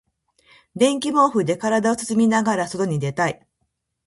[0.75, 3.45] 電気毛布で体を包みながら外に出たい。